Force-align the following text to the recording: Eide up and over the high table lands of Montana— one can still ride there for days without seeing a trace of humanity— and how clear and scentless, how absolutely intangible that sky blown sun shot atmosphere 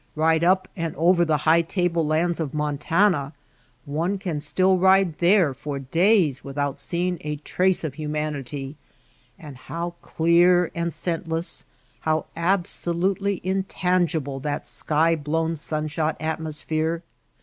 Eide 0.17 0.43
up 0.43 0.67
and 0.75 0.95
over 0.95 1.23
the 1.23 1.37
high 1.45 1.61
table 1.61 2.03
lands 2.03 2.39
of 2.39 2.55
Montana— 2.55 3.33
one 3.85 4.17
can 4.17 4.41
still 4.41 4.79
ride 4.79 5.19
there 5.19 5.53
for 5.53 5.77
days 5.77 6.43
without 6.43 6.79
seeing 6.79 7.19
a 7.21 7.35
trace 7.35 7.83
of 7.83 7.93
humanity— 7.93 8.77
and 9.37 9.55
how 9.55 9.93
clear 10.01 10.71
and 10.73 10.91
scentless, 10.91 11.65
how 11.99 12.25
absolutely 12.35 13.41
intangible 13.43 14.39
that 14.39 14.65
sky 14.65 15.15
blown 15.15 15.55
sun 15.55 15.87
shot 15.87 16.17
atmosphere 16.19 17.03